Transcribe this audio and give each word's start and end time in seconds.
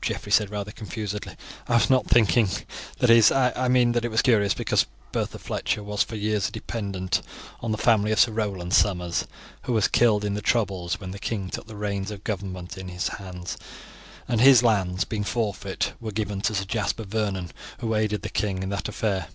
Geoffrey 0.00 0.30
said, 0.30 0.50
rather 0.50 0.70
confusedly. 0.70 1.34
"I 1.66 1.74
was 1.78 1.90
not 1.90 2.06
thinking 2.06 2.48
that 3.00 3.10
is 3.10 3.32
I 3.32 3.66
mean 3.66 3.90
that 3.90 4.04
it 4.04 4.12
is 4.12 4.22
curious 4.22 4.54
because 4.54 4.86
Bertha 5.10 5.36
Fletcher 5.36 5.82
was 5.82 6.04
for 6.04 6.14
years 6.14 6.48
a 6.48 6.52
dependant 6.52 7.22
on 7.60 7.72
the 7.72 7.76
family 7.76 8.12
of 8.12 8.20
Sir 8.20 8.30
Roland 8.30 8.72
Somers, 8.72 9.26
who 9.62 9.72
was 9.72 9.88
killed 9.88 10.24
in 10.24 10.34
the 10.34 10.40
troubles 10.40 11.00
when 11.00 11.10
the 11.10 11.18
king 11.18 11.48
took 11.50 11.66
the 11.66 11.74
reins 11.74 12.12
of 12.12 12.22
government 12.22 12.78
in 12.78 12.86
his 12.86 13.08
hands, 13.08 13.56
and 14.28 14.40
his 14.40 14.62
lands, 14.62 15.02
being 15.04 15.24
forfeit, 15.24 15.94
were 16.00 16.12
given 16.12 16.40
to 16.42 16.54
Sir 16.54 16.66
Jasper 16.66 17.02
Vernon, 17.02 17.50
who 17.78 17.96
aided 17.96 18.22
the 18.22 18.28
king 18.28 18.62
in 18.62 18.68
that 18.68 18.88
affair." 18.88 19.26